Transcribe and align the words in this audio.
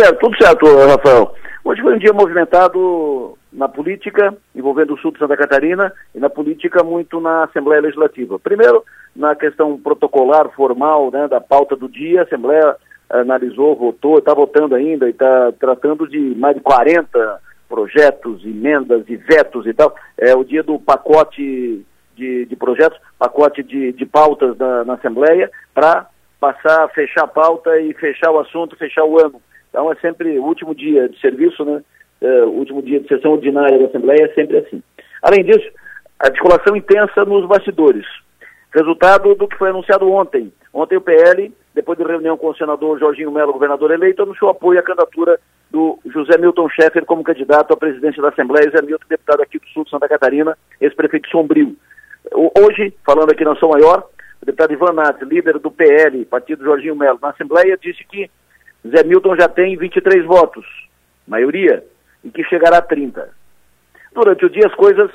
certo, 0.00 0.18
tudo 0.18 0.36
certo, 0.42 0.66
Rafael. 0.86 1.34
Hoje 1.62 1.82
foi 1.82 1.94
um 1.94 1.98
dia 1.98 2.12
movimentado 2.12 3.36
na 3.52 3.68
política, 3.68 4.34
envolvendo 4.54 4.94
o 4.94 4.98
sul 4.98 5.12
de 5.12 5.18
Santa 5.18 5.36
Catarina, 5.36 5.92
e 6.14 6.18
na 6.18 6.30
política 6.30 6.82
muito 6.82 7.20
na 7.20 7.44
Assembleia 7.44 7.82
Legislativa. 7.82 8.38
Primeiro, 8.38 8.82
na 9.14 9.34
questão 9.34 9.78
protocolar, 9.78 10.48
formal, 10.50 11.10
né, 11.10 11.28
da 11.28 11.40
pauta 11.40 11.76
do 11.76 11.88
dia, 11.88 12.20
a 12.20 12.24
Assembleia 12.24 12.76
analisou, 13.10 13.76
votou, 13.76 14.18
está 14.18 14.32
votando 14.32 14.74
ainda 14.74 15.06
e 15.06 15.10
está 15.10 15.52
tratando 15.58 16.08
de 16.08 16.18
mais 16.36 16.54
de 16.54 16.62
40 16.62 17.40
projetos, 17.68 18.44
emendas 18.44 19.04
e 19.08 19.16
vetos 19.16 19.66
e 19.66 19.74
tal. 19.74 19.94
É 20.16 20.34
o 20.34 20.44
dia 20.44 20.62
do 20.62 20.78
pacote 20.78 21.84
de, 22.16 22.46
de 22.46 22.56
projetos, 22.56 22.98
pacote 23.18 23.62
de, 23.62 23.92
de 23.92 24.06
pautas 24.06 24.56
na, 24.56 24.84
na 24.84 24.94
Assembleia, 24.94 25.50
para 25.74 26.06
passar, 26.40 26.88
fechar 26.90 27.24
a 27.24 27.28
pauta 27.28 27.78
e 27.80 27.92
fechar 27.94 28.30
o 28.30 28.38
assunto, 28.38 28.76
fechar 28.76 29.04
o 29.04 29.20
ano. 29.20 29.40
Então 29.70 29.90
é 29.90 29.94
sempre 29.96 30.38
o 30.38 30.44
último 30.44 30.74
dia 30.74 31.08
de 31.08 31.18
serviço, 31.20 31.64
né? 31.64 31.82
É, 32.20 32.42
o 32.44 32.50
último 32.50 32.82
dia 32.82 33.00
de 33.00 33.08
sessão 33.08 33.32
ordinária 33.32 33.78
da 33.78 33.86
Assembleia 33.86 34.24
é 34.24 34.34
sempre 34.34 34.58
assim. 34.58 34.82
Além 35.22 35.42
disso, 35.42 35.66
articulação 36.18 36.76
intensa 36.76 37.24
nos 37.24 37.46
bastidores. 37.46 38.04
Resultado 38.74 39.34
do 39.34 39.48
que 39.48 39.56
foi 39.56 39.70
anunciado 39.70 40.10
ontem. 40.10 40.52
Ontem 40.72 40.96
o 40.96 41.00
PL, 41.00 41.52
depois 41.74 41.98
de 41.98 42.04
reunião 42.04 42.36
com 42.36 42.48
o 42.48 42.56
senador 42.56 42.98
Jorginho 42.98 43.32
Melo, 43.32 43.52
governador 43.52 43.90
eleito, 43.90 44.22
anunciou 44.22 44.50
apoio 44.50 44.78
à 44.78 44.82
candidatura 44.82 45.40
do 45.70 45.98
José 46.06 46.36
Milton 46.38 46.68
Schaeffer 46.68 47.04
como 47.04 47.24
candidato 47.24 47.72
à 47.72 47.76
presidência 47.76 48.20
da 48.20 48.28
Assembleia, 48.28 48.70
José 48.70 48.82
Milton, 48.82 49.04
deputado 49.08 49.42
aqui 49.42 49.58
do 49.58 49.66
Sul 49.68 49.84
de 49.84 49.90
Santa 49.90 50.08
Catarina, 50.08 50.56
ex-prefeito 50.80 51.28
Sombrio. 51.30 51.76
Hoje, 52.32 52.92
falando 53.04 53.30
aqui 53.30 53.44
na 53.44 53.56
São 53.56 53.70
Maior, 53.70 54.04
o 54.42 54.46
deputado 54.46 54.72
Ivan 54.72 54.92
Nats, 54.92 55.22
líder 55.28 55.58
do 55.58 55.70
PL, 55.70 56.24
partido 56.26 56.64
Jorginho 56.64 56.96
Melo, 56.96 57.18
na 57.22 57.30
Assembleia, 57.30 57.78
disse 57.80 58.04
que 58.04 58.30
Zé 58.88 59.04
Milton 59.04 59.36
já 59.36 59.48
tem 59.48 59.76
23 59.76 60.24
votos, 60.24 60.64
maioria, 61.26 61.84
e 62.24 62.30
que 62.30 62.44
chegará 62.44 62.78
a 62.78 62.82
30. 62.82 63.28
Durante 64.12 64.44
o 64.44 64.50
dia 64.50 64.66
as 64.66 64.74
coisas 64.74 65.10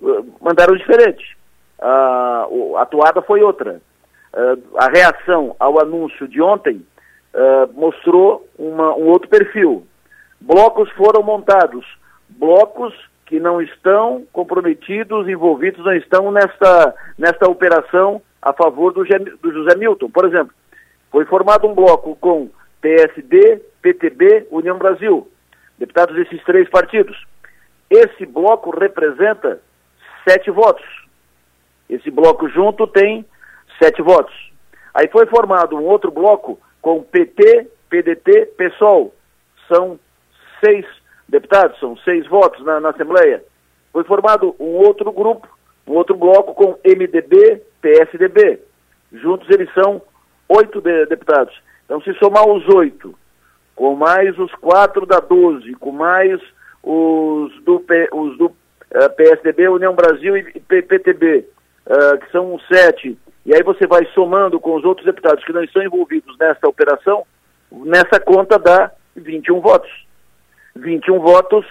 uh, 0.00 0.34
mandaram 0.40 0.76
diferente. 0.76 1.36
A 1.80 2.48
atuada 2.78 3.22
foi 3.22 3.42
outra. 3.42 3.80
Uh, 4.34 4.76
a 4.76 4.88
reação 4.88 5.54
ao 5.58 5.80
anúncio 5.80 6.28
de 6.28 6.40
ontem 6.40 6.84
uh, 7.34 7.72
mostrou 7.72 8.46
uma, 8.58 8.94
um 8.94 9.06
outro 9.06 9.28
perfil. 9.28 9.86
Blocos 10.40 10.90
foram 10.92 11.22
montados, 11.22 11.86
blocos 12.28 12.94
que 13.24 13.40
não 13.40 13.60
estão 13.60 14.24
comprometidos, 14.32 15.28
envolvidos, 15.28 15.84
não 15.84 15.94
estão 15.94 16.30
nesta, 16.30 16.94
nesta 17.18 17.48
operação 17.48 18.22
a 18.40 18.52
favor 18.52 18.92
do, 18.92 19.02
do 19.04 19.52
José 19.52 19.76
Milton. 19.76 20.08
Por 20.10 20.24
exemplo, 20.26 20.54
foi 21.10 21.24
formado 21.24 21.66
um 21.66 21.74
bloco 21.74 22.14
com 22.16 22.48
PSD, 22.86 23.60
PTB, 23.82 24.46
União 24.48 24.78
Brasil, 24.78 25.28
deputados 25.76 26.14
desses 26.14 26.40
três 26.44 26.68
partidos. 26.70 27.20
Esse 27.90 28.24
bloco 28.24 28.70
representa 28.70 29.60
sete 30.26 30.52
votos. 30.52 30.86
Esse 31.90 32.12
bloco 32.12 32.48
junto 32.48 32.86
tem 32.86 33.26
sete 33.82 34.00
votos. 34.02 34.32
Aí 34.94 35.08
foi 35.08 35.26
formado 35.26 35.76
um 35.76 35.82
outro 35.82 36.12
bloco 36.12 36.60
com 36.80 37.02
PT, 37.02 37.68
PDT, 37.90 38.52
PSOL. 38.56 39.12
São 39.66 39.98
seis 40.64 40.86
deputados, 41.28 41.76
são 41.80 41.96
seis 41.98 42.24
votos 42.28 42.64
na, 42.64 42.78
na 42.78 42.90
Assembleia. 42.90 43.42
Foi 43.92 44.04
formado 44.04 44.54
um 44.60 44.76
outro 44.76 45.10
grupo, 45.10 45.48
um 45.88 45.94
outro 45.94 46.16
bloco 46.16 46.54
com 46.54 46.78
MDB, 46.84 47.62
PSDB. 47.82 48.60
Juntos 49.12 49.50
eles 49.50 49.72
são 49.74 50.00
oito 50.48 50.80
de, 50.80 51.06
deputados. 51.06 51.54
Então, 51.86 52.00
se 52.02 52.12
somar 52.14 52.46
os 52.46 52.68
oito, 52.74 53.14
com 53.74 53.94
mais 53.94 54.36
os 54.38 54.52
quatro 54.56 55.06
da 55.06 55.20
12, 55.20 55.72
com 55.74 55.92
mais 55.92 56.40
os 56.82 57.52
do, 57.62 57.84
os 58.12 58.38
do 58.38 58.46
uh, 58.46 58.54
eh, 58.90 59.08
PSDB, 59.08 59.68
União 59.68 59.94
Brasil 59.94 60.36
e 60.36 60.42
PTB, 60.60 61.38
uh, 61.38 61.92
eh, 61.92 62.18
que 62.18 62.30
são 62.30 62.58
sete, 62.72 63.16
e 63.44 63.54
aí 63.54 63.62
você 63.62 63.86
vai 63.86 64.04
somando 64.14 64.58
com 64.58 64.74
os 64.74 64.84
outros 64.84 65.06
deputados 65.06 65.44
que 65.44 65.52
não 65.52 65.62
estão 65.62 65.82
envolvidos 65.82 66.36
nessa 66.38 66.68
operação, 66.68 67.24
nessa 67.70 68.18
conta 68.18 68.58
dá 68.58 68.90
21 69.14 69.60
votos. 69.60 69.90
21 70.74 71.20
votos 71.20 71.64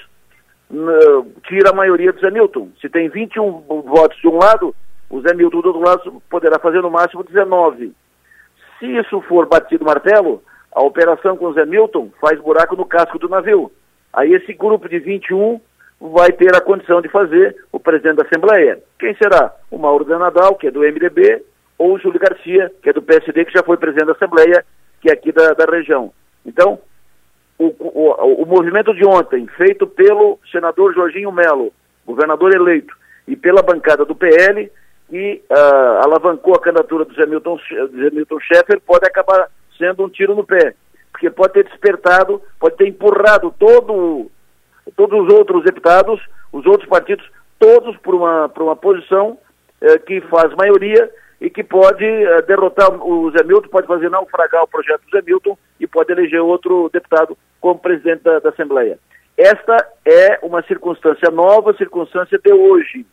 uh, 0.72 1.32
tira 1.48 1.72
a 1.72 1.76
maioria 1.76 2.14
do 2.14 2.20
Zé 2.20 2.32
Milton. 2.32 2.70
Se 2.80 2.88
tem 2.90 3.10
21 3.10 3.52
votos 3.82 4.18
de 4.20 4.28
um 4.28 4.38
lado, 4.38 4.74
o 5.10 5.22
Zé 5.22 5.34
Milton 5.34 5.62
do 5.62 5.68
outro 5.68 5.82
lado 5.82 6.24
poderá 6.30 6.60
fazer 6.60 6.82
no 6.82 6.92
máximo 6.92 7.24
19. 7.24 7.94
Se 8.80 8.86
isso 8.86 9.22
for 9.22 9.48
batido 9.48 9.86
martelo, 9.86 10.44
a 10.72 10.82
operação 10.84 11.38
com 11.38 11.46
o 11.46 11.54
Zé 11.54 11.66
Milton 11.66 12.12
faz 12.20 12.40
buraco 12.40 12.76
no 12.76 12.86
casco 12.86 13.18
do 13.18 13.30
navio. 13.30 13.72
Aí 14.14 14.34
esse 14.34 14.54
grupo 14.54 14.90
de 14.90 15.00
21 15.00 15.60
vai 16.00 16.32
ter 16.32 16.56
a 16.56 16.62
condição 16.62 17.02
de 17.02 17.10
fazer 17.10 17.56
o 17.72 17.80
presidente 17.80 18.18
da 18.18 18.24
Assembleia. 18.24 18.80
Quem 19.00 19.16
será? 19.16 19.54
O 19.72 19.78
Mauro 19.78 20.04
Danadal, 20.04 20.56
que 20.56 20.68
é 20.68 20.72
do 20.72 20.82
MDB, 20.82 21.44
ou 21.78 21.94
o 21.94 22.00
Júlio 22.00 22.20
Garcia, 22.20 22.72
que 22.82 22.90
é 22.90 22.94
do 22.94 23.02
PSD, 23.02 23.46
que 23.46 23.54
já 23.54 23.64
foi 23.64 23.78
presidente 23.78 24.08
da 24.08 24.14
Assembleia, 24.14 24.66
que 25.02 25.10
é 25.10 25.14
aqui 25.14 25.32
da, 25.32 25.54
da 25.54 25.66
região. 25.66 26.14
Então, 26.46 26.80
o, 27.58 27.66
o, 27.80 28.44
o 28.44 28.46
movimento 28.46 28.94
de 28.94 29.06
ontem, 29.06 29.48
feito 29.58 29.88
pelo 29.88 30.40
senador 30.52 30.94
Jorginho 30.94 31.32
Melo, 31.32 31.72
governador 32.06 32.54
eleito, 32.54 32.96
e 33.28 33.36
pela 33.36 33.64
bancada 33.64 34.06
do 34.06 34.16
PL, 34.16 34.72
que 35.10 35.44
uh, 35.50 36.04
alavancou 36.04 36.56
a 36.56 36.60
candidatura 36.60 37.06
do 37.06 37.14
Zé 37.14 37.26
Milton, 37.26 37.58
Schaeffer, 38.40 38.82
pode 38.82 39.06
acabar 39.06 39.50
sendo 39.78 40.04
um 40.04 40.10
tiro 40.10 40.36
no 40.36 40.44
pé, 40.44 40.74
porque 41.12 41.30
pode 41.30 41.54
ter 41.54 41.66
despertado, 41.66 42.42
pode 42.60 42.76
ter 42.76 42.88
empurrado 42.88 43.54
todo, 43.58 44.32
todos 44.96 45.26
os 45.26 45.34
outros 45.34 45.64
deputados, 45.64 46.22
os 46.52 46.66
outros 46.66 46.90
partidos, 46.90 47.26
todos 47.60 47.96
por 47.98 48.16
uma, 48.16 48.50
por 48.50 48.64
uma 48.64 48.76
posição 48.76 49.38
uh, 49.82 50.00
que 50.06 50.22
faz 50.22 50.54
maioria 50.56 51.10
e 51.40 51.50
que 51.50 51.64
pode 51.64 52.06
uh, 52.06 52.42
derrotar 52.48 52.92
o 52.92 53.32
Zé 53.32 53.44
Milton, 53.44 53.70
pode 53.70 53.88
fazer 53.88 54.10
naufragar 54.10 54.64
o 54.64 54.68
projeto 54.68 55.02
do 55.02 55.18
Zé 55.18 55.22
Milton 55.26 55.58
e 55.80 55.86
pode 55.86 56.12
eleger 56.12 56.42
outro 56.42 56.90
deputado 56.92 57.38
como 57.62 57.80
presidente 57.80 58.24
da, 58.24 58.40
da 58.40 58.50
Assembleia. 58.50 58.98
Esta 59.38 59.76
é 60.06 60.40
uma 60.42 60.64
circunstância 60.64 61.30
nova, 61.30 61.74
circunstância 61.74 62.40
de 62.40 62.54
hoje, 62.54 63.06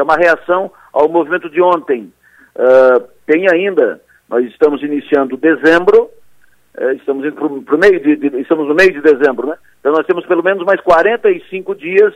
é 0.00 0.02
uma 0.02 0.16
reação 0.16 0.70
ao 0.92 1.08
movimento 1.08 1.48
de 1.48 1.60
ontem. 1.60 2.12
Uh, 2.56 3.08
tem 3.26 3.46
ainda, 3.50 4.00
nós 4.28 4.44
estamos 4.46 4.82
iniciando 4.82 5.36
dezembro, 5.36 6.10
uh, 6.78 6.90
estamos, 6.92 7.24
indo 7.24 7.36
pro, 7.36 7.62
pro 7.62 7.78
meio 7.78 8.00
de, 8.00 8.16
de, 8.16 8.40
estamos 8.40 8.66
no 8.66 8.74
meio 8.74 8.92
de 8.92 9.00
dezembro, 9.00 9.46
né? 9.46 9.56
Então 9.78 9.92
nós 9.92 10.06
temos 10.06 10.26
pelo 10.26 10.42
menos 10.42 10.64
mais 10.64 10.80
45 10.80 11.74
dias 11.74 12.14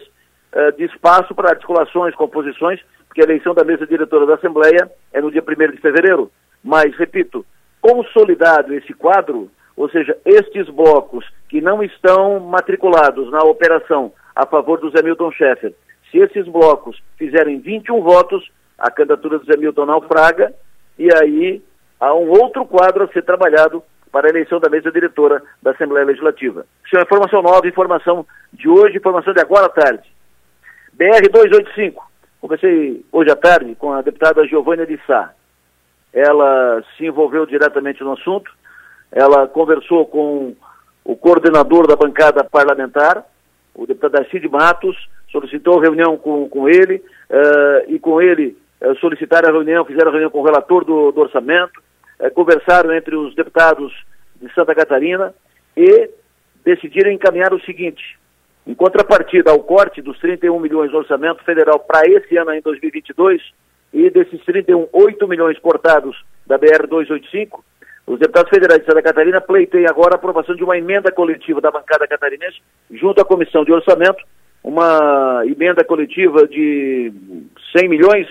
uh, 0.53 0.73
de 0.77 0.84
espaço 0.84 1.34
para 1.34 1.50
articulações, 1.50 2.15
composições, 2.15 2.81
porque 3.06 3.21
a 3.21 3.25
eleição 3.25 3.55
da 3.55 3.65
mesa 3.65 3.87
diretora 3.87 4.27
da 4.27 4.34
Assembleia 4.34 4.91
é 5.12 5.21
no 5.21 5.31
dia 5.31 5.43
1 5.47 5.73
de 5.73 5.81
fevereiro. 5.81 6.31
Mas, 6.62 6.97
repito, 6.97 7.44
consolidado 7.81 8.75
esse 8.75 8.93
quadro, 8.94 9.50
ou 9.77 9.89
seja, 9.91 10.17
estes 10.25 10.69
blocos 10.69 11.25
que 11.49 11.61
não 11.61 11.83
estão 11.83 12.41
matriculados 12.41 13.31
na 13.31 13.41
operação 13.41 14.12
a 14.34 14.47
favor 14.47 14.81
do 14.81 14.91
Zé 14.91 15.03
Milton 15.03 15.31
Schaeffer, 15.31 15.75
se 16.11 16.19
esses 16.19 16.47
blocos 16.47 17.01
fizerem 17.17 17.61
21 17.61 18.03
votos, 18.03 18.51
a 18.79 18.91
candidatura 18.91 19.39
do 19.39 19.47
Zé 19.47 19.57
Milton 19.57 19.87
naufraga 19.87 20.53
e 20.99 21.09
aí 21.15 21.63
há 22.01 22.15
um 22.15 22.31
outro 22.31 22.65
quadro 22.65 23.05
a 23.05 23.09
ser 23.09 23.23
trabalhado 23.23 23.83
para 24.13 24.29
a 24.29 24.31
eleição 24.31 24.61
da 24.61 24.71
mesa 24.71 24.93
diretora 24.93 25.43
da 25.61 25.73
Assembleia 25.73 26.07
Legislativa. 26.07 26.65
Isso 26.87 26.97
é 26.97 27.03
informação 27.03 27.43
nova, 27.43 27.67
informação 27.67 28.25
de 28.53 28.69
hoje, 28.69 28.97
informação 28.97 29.33
de 29.33 29.41
agora 29.41 29.67
à 29.67 29.69
tarde. 29.69 30.09
BR 30.93 31.29
285. 31.33 32.15
Conversei 32.41 33.05
hoje 33.11 33.31
à 33.31 33.37
tarde 33.37 33.75
com 33.75 33.93
a 33.93 34.03
deputada 34.03 34.47
Giovânia 34.47 34.87
de 34.87 35.01
Sá. 35.07 35.33
Ela 36.13 36.85
se 36.97 37.07
envolveu 37.07 37.45
diretamente 37.45 38.05
no 38.05 38.13
assunto, 38.13 38.53
ela 39.11 39.49
conversou 39.49 40.07
com 40.07 40.55
o 41.05 41.17
coordenador 41.17 41.89
da 41.89 41.97
bancada 41.97 42.45
parlamentar, 42.45 43.25
o 43.75 43.87
deputado 43.87 44.29
Cid 44.31 44.49
Matos, 44.49 44.97
solicitou 45.35 45.81
reunião 45.81 46.17
com, 46.17 46.49
com 46.49 46.69
ele, 46.69 47.03
uh, 47.29 47.93
e 47.93 47.99
com 47.99 48.23
ele 48.23 48.57
uh, 48.81 48.95
solicitaram 49.01 49.49
a 49.49 49.53
reunião, 49.53 49.85
fizeram 49.85 50.09
a 50.09 50.13
reunião 50.13 50.31
com 50.31 50.41
o 50.41 50.45
relator 50.45 50.85
do, 50.85 51.11
do 51.11 51.21
orçamento, 51.21 51.83
uh, 52.21 52.31
conversaram 52.31 52.95
entre 52.95 53.17
os 53.17 53.35
deputados 53.35 53.93
de 54.41 54.53
Santa 54.55 54.75
Catarina 54.75 55.35
e 55.77 56.09
decidiram 56.65 57.11
encaminhar 57.11 57.53
o 57.53 57.61
seguinte, 57.63 58.17
em 58.65 58.75
contrapartida 58.75 59.51
ao 59.51 59.59
corte 59.59 60.01
dos 60.01 60.19
31 60.21 60.59
milhões 60.61 60.93
do 60.93 60.99
orçamento 60.99 61.43
federal 61.43 61.81
para 61.81 62.09
esse 62.09 62.37
ano 62.37 62.53
em 62.53 62.61
2022, 62.61 63.43
e 63.93 64.11
desses 64.11 64.41
31, 64.45 64.89
8 64.93 65.29
milhões 65.29 65.59
cortados 65.59 66.17
da 66.47 66.59
BR-285, 66.59 67.61
os 68.07 68.19
deputados 68.19 68.51
federais 68.51 68.81
de 68.81 68.87
Santa 68.87 69.03
Catarina 69.03 69.41
pleiteiam 69.41 69.89
agora 69.89 70.15
a 70.15 70.17
aprovação 70.17 70.55
de 70.55 70.63
uma 70.63 70.77
emenda 70.77 71.11
coletiva 71.11 71.61
da 71.61 71.71
bancada 71.71 72.07
catarinense 72.07 72.61
junto 72.91 73.21
à 73.21 73.25
Comissão 73.25 73.65
de 73.65 73.73
Orçamento, 73.73 74.23
uma 74.64 75.43
emenda 75.44 75.84
coletiva 75.84 76.49
de 76.49 77.12
100 77.76 77.88
milhões 77.88 78.26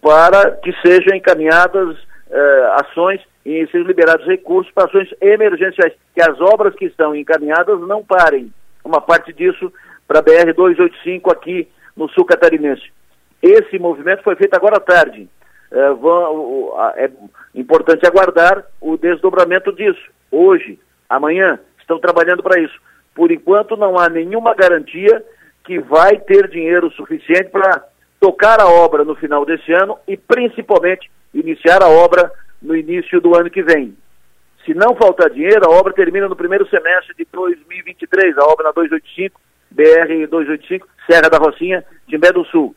para 0.00 0.52
que 0.52 0.72
sejam 0.80 1.14
encaminhadas 1.14 1.98
eh, 2.30 2.68
ações 2.80 3.20
em 3.44 3.66
ser 3.66 3.84
liberados 3.84 4.26
recursos 4.26 4.72
para 4.72 4.86
ações 4.86 5.10
emergenciais, 5.20 5.92
que 6.14 6.22
as 6.22 6.40
obras 6.40 6.74
que 6.74 6.86
estão 6.86 7.14
encaminhadas 7.14 7.78
não 7.80 8.02
parem. 8.02 8.52
Uma 8.82 9.00
parte 9.00 9.32
disso 9.32 9.70
para 10.08 10.20
a 10.20 10.22
BR-285 10.22 11.30
aqui 11.30 11.68
no 11.94 12.08
sul 12.08 12.24
catarinense. 12.24 12.90
Esse 13.42 13.78
movimento 13.78 14.22
foi 14.22 14.36
feito 14.36 14.54
agora 14.54 14.76
à 14.76 14.80
tarde. 14.80 15.28
É, 15.70 15.90
vão, 15.90 16.72
é 16.96 17.10
importante 17.54 18.06
aguardar 18.06 18.64
o 18.80 18.96
desdobramento 18.96 19.72
disso. 19.72 20.02
Hoje, 20.30 20.78
amanhã, 21.08 21.58
estão 21.80 21.98
trabalhando 21.98 22.42
para 22.42 22.60
isso. 22.60 22.80
Por 23.14 23.30
enquanto, 23.30 23.76
não 23.76 23.98
há 23.98 24.08
nenhuma 24.08 24.54
garantia 24.54 25.22
que 25.64 25.78
vai 25.78 26.18
ter 26.18 26.48
dinheiro 26.48 26.90
suficiente 26.92 27.50
para 27.50 27.84
tocar 28.20 28.60
a 28.60 28.68
obra 28.68 29.04
no 29.04 29.14
final 29.14 29.44
desse 29.44 29.72
ano 29.72 29.98
e, 30.06 30.16
principalmente, 30.16 31.10
iniciar 31.34 31.82
a 31.82 31.88
obra 31.88 32.30
no 32.60 32.76
início 32.76 33.20
do 33.20 33.34
ano 33.34 33.50
que 33.50 33.62
vem. 33.62 33.96
Se 34.64 34.74
não 34.74 34.94
faltar 34.94 35.30
dinheiro, 35.30 35.66
a 35.66 35.70
obra 35.70 35.92
termina 35.92 36.28
no 36.28 36.36
primeiro 36.36 36.68
semestre 36.68 37.14
de 37.16 37.26
2023, 37.32 38.38
a 38.38 38.44
obra 38.44 38.66
na 38.66 38.72
285, 38.72 39.40
BR 39.70 40.26
285, 40.28 40.86
Serra 41.10 41.28
da 41.28 41.38
Rocinha, 41.38 41.84
Timbé 42.08 42.30
do 42.32 42.44
Sul. 42.44 42.74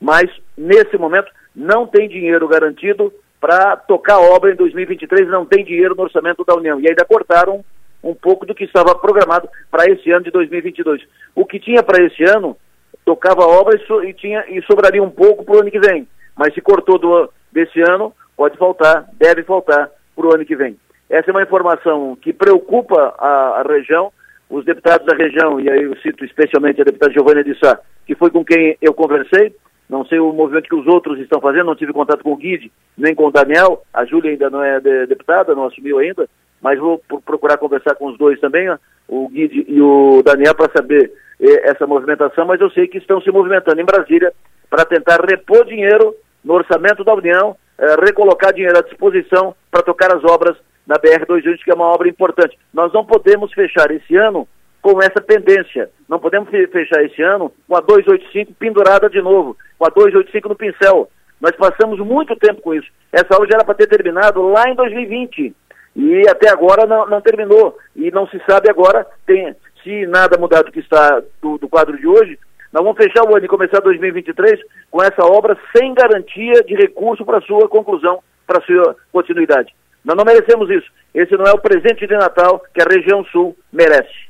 Mas, 0.00 0.30
nesse 0.56 0.96
momento, 0.96 1.30
não 1.54 1.86
tem 1.86 2.08
dinheiro 2.08 2.48
garantido 2.48 3.12
para 3.38 3.76
tocar 3.76 4.14
a 4.14 4.20
obra 4.20 4.52
em 4.52 4.56
2023, 4.56 5.28
não 5.28 5.44
tem 5.44 5.64
dinheiro 5.64 5.94
no 5.94 6.04
orçamento 6.04 6.44
da 6.44 6.54
União. 6.54 6.80
E 6.80 6.88
ainda 6.88 7.04
cortaram 7.04 7.64
um 8.08 8.14
pouco 8.14 8.46
do 8.46 8.54
que 8.54 8.64
estava 8.64 8.94
programado 8.94 9.48
para 9.70 9.90
esse 9.90 10.10
ano 10.10 10.24
de 10.24 10.30
2022. 10.30 11.02
O 11.34 11.44
que 11.44 11.58
tinha 11.58 11.82
para 11.82 12.04
esse 12.04 12.22
ano, 12.24 12.56
tocava 13.04 13.42
a 13.42 13.48
obra 13.48 13.76
e, 13.76 13.86
so, 13.86 14.02
e, 14.04 14.12
tinha, 14.12 14.44
e 14.48 14.62
sobraria 14.62 15.02
um 15.02 15.10
pouco 15.10 15.44
para 15.44 15.56
o 15.56 15.60
ano 15.60 15.70
que 15.70 15.80
vem. 15.80 16.06
Mas 16.36 16.54
se 16.54 16.60
cortou 16.60 16.98
do, 16.98 17.30
desse 17.52 17.80
ano, 17.80 18.12
pode 18.36 18.56
faltar, 18.56 19.08
deve 19.14 19.42
faltar 19.42 19.90
para 20.14 20.26
o 20.26 20.34
ano 20.34 20.44
que 20.44 20.56
vem. 20.56 20.76
Essa 21.08 21.30
é 21.30 21.32
uma 21.32 21.42
informação 21.42 22.16
que 22.20 22.32
preocupa 22.32 23.14
a, 23.18 23.60
a, 23.60 23.62
região, 23.62 24.12
os 24.50 24.64
deputados 24.64 25.06
da 25.06 25.16
região, 25.16 25.60
e 25.60 25.70
aí 25.70 25.84
eu 25.84 25.96
cito 25.98 26.24
especialmente 26.24 26.80
a 26.80 26.84
deputada 26.84 27.12
Giovanna 27.12 27.44
de 27.44 27.56
Sá, 27.58 27.78
que 28.06 28.14
foi 28.14 28.30
com 28.30 28.44
quem 28.44 28.76
eu 28.82 28.92
conversei, 28.92 29.54
não 29.88 30.04
sei 30.04 30.18
o 30.18 30.32
movimento 30.32 30.68
que 30.68 30.74
os 30.74 30.86
outros 30.86 31.18
estão 31.20 31.40
fazendo, 31.40 31.66
não 31.66 31.76
tive 31.76 31.92
contato 31.92 32.24
com 32.24 32.32
o 32.32 32.36
Guide, 32.36 32.72
nem 32.98 33.14
com 33.14 33.26
o 33.26 33.30
Daniel, 33.30 33.82
a 33.94 34.04
Júlia 34.04 34.32
ainda 34.32 34.50
não 34.50 34.62
é 34.62 34.80
de, 34.80 35.06
deputada, 35.06 35.54
não 35.54 35.66
assumiu 35.66 35.98
ainda, 35.98 36.28
mas 36.60 36.78
vou 36.78 37.00
procurar 37.24 37.58
conversar 37.58 37.94
com 37.94 38.06
os 38.06 38.18
dois 38.18 38.38
também, 38.40 38.68
o 39.08 39.28
Guide 39.28 39.64
e 39.68 39.80
o 39.80 40.22
Daniel, 40.24 40.54
para 40.54 40.72
saber 40.72 41.12
eh, 41.40 41.70
essa 41.70 41.86
movimentação, 41.86 42.46
mas 42.46 42.60
eu 42.60 42.70
sei 42.70 42.86
que 42.88 42.98
estão 42.98 43.20
se 43.20 43.30
movimentando 43.30 43.80
em 43.80 43.84
Brasília 43.84 44.32
para 44.68 44.84
tentar 44.84 45.20
repor 45.20 45.64
dinheiro 45.64 46.14
no 46.44 46.54
orçamento 46.54 47.04
da 47.04 47.14
União, 47.14 47.56
eh, 47.78 47.96
recolocar 48.04 48.52
dinheiro 48.52 48.78
à 48.78 48.82
disposição 48.82 49.54
para 49.70 49.82
tocar 49.82 50.14
as 50.14 50.24
obras 50.24 50.56
na 50.86 50.96
BR-280, 50.96 51.64
que 51.64 51.70
é 51.70 51.74
uma 51.74 51.86
obra 51.86 52.08
importante. 52.08 52.58
Nós 52.72 52.92
não 52.92 53.04
podemos 53.04 53.52
fechar 53.52 53.90
esse 53.90 54.16
ano 54.16 54.46
com 54.80 55.02
essa 55.02 55.20
pendência. 55.20 55.90
Não 56.08 56.18
podemos 56.20 56.48
fechar 56.48 57.04
esse 57.04 57.20
ano 57.20 57.52
com 57.66 57.76
a 57.76 57.80
285 57.80 58.54
pendurada 58.54 59.10
de 59.10 59.20
novo, 59.20 59.56
com 59.76 59.84
a 59.84 59.88
285 59.88 60.48
no 60.48 60.54
pincel. 60.54 61.10
Nós 61.40 61.52
passamos 61.56 61.98
muito 61.98 62.36
tempo 62.36 62.62
com 62.62 62.72
isso. 62.72 62.88
Essa 63.12 63.34
aula 63.34 63.46
já 63.46 63.56
era 63.56 63.64
para 63.64 63.74
ter 63.74 63.88
terminado 63.88 64.40
lá 64.48 64.70
em 64.70 64.74
2020 64.74 65.54
e 65.96 66.28
até 66.28 66.50
agora 66.50 66.86
não, 66.86 67.06
não, 67.06 67.22
terminou. 67.22 67.76
E 67.96 68.10
não 68.10 68.28
se 68.28 68.38
sabe 68.46 68.68
agora, 68.68 69.06
tem, 69.26 69.56
se 69.82 70.06
nada 70.06 70.36
mudar 70.38 70.62
do 70.62 70.70
que 70.70 70.80
está 70.80 71.22
do, 71.40 71.56
do 71.56 71.68
quadro 71.68 71.96
de 71.96 72.06
hoje, 72.06 72.38
nós 72.70 72.84
vamos 72.84 73.02
fechar 73.02 73.24
o 73.24 73.34
ano 73.34 73.46
e 73.46 73.48
começar 73.48 73.80
2023 73.80 74.60
com 74.90 75.02
essa 75.02 75.24
obra 75.24 75.56
sem 75.74 75.94
garantia 75.94 76.62
de 76.66 76.74
recurso 76.74 77.24
para 77.24 77.40
sua 77.40 77.66
conclusão, 77.66 78.20
para 78.46 78.60
sua 78.60 78.94
continuidade. 79.10 79.74
Nós 80.04 80.14
não 80.14 80.24
merecemos 80.24 80.68
isso. 80.68 80.86
Esse 81.14 81.34
não 81.36 81.46
é 81.46 81.52
o 81.52 81.60
presente 81.60 82.06
de 82.06 82.14
Natal 82.14 82.62
que 82.74 82.82
a 82.82 82.86
região 82.86 83.24
sul 83.32 83.56
merece. 83.72 84.26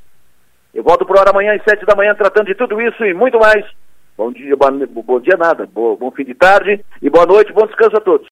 Eu 0.72 0.84
volto 0.84 1.04
para 1.04 1.20
hora 1.20 1.30
amanhã 1.30 1.54
às 1.54 1.64
sete 1.64 1.84
da 1.84 1.96
manhã 1.96 2.14
tratando 2.14 2.46
de 2.46 2.54
tudo 2.54 2.80
isso 2.80 3.04
e 3.04 3.12
muito 3.12 3.40
mais. 3.40 3.66
Bom 4.16 4.30
dia, 4.30 4.56
bom, 4.56 5.02
bom 5.02 5.20
dia 5.20 5.36
nada, 5.36 5.68
bom, 5.70 5.96
bom 5.96 6.10
fim 6.12 6.24
de 6.24 6.34
tarde 6.34 6.82
e 7.02 7.10
boa 7.10 7.26
noite, 7.26 7.52
bom 7.52 7.66
descanso 7.66 7.96
a 7.96 8.00
todos. 8.00 8.24